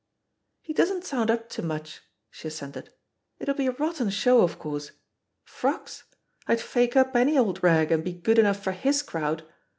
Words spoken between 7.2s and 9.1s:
old rag and be good enough for hi»